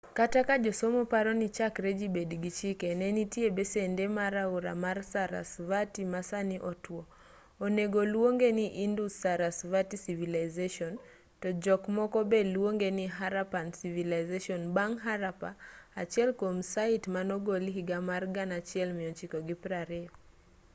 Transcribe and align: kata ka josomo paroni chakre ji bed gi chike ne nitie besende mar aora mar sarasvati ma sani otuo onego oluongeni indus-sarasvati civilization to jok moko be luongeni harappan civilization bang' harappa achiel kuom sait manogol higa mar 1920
kata 0.17 0.41
ka 0.47 0.55
josomo 0.65 1.01
paroni 1.13 1.47
chakre 1.57 1.91
ji 1.99 2.07
bed 2.15 2.31
gi 2.43 2.51
chike 2.57 2.89
ne 2.99 3.07
nitie 3.17 3.47
besende 3.57 4.05
mar 4.17 4.33
aora 4.43 4.73
mar 4.83 4.97
sarasvati 5.11 6.03
ma 6.11 6.21
sani 6.29 6.57
otuo 6.71 7.01
onego 7.65 7.97
oluongeni 8.05 8.65
indus-sarasvati 8.85 9.95
civilization 10.05 10.91
to 11.41 11.49
jok 11.63 11.81
moko 11.97 12.19
be 12.29 12.39
luongeni 12.53 13.05
harappan 13.19 13.67
civilization 13.79 14.61
bang' 14.75 14.97
harappa 15.07 15.51
achiel 16.01 16.29
kuom 16.39 16.57
sait 16.73 17.03
manogol 17.15 17.63
higa 17.75 17.99
mar 18.09 18.21
1920 18.25 20.09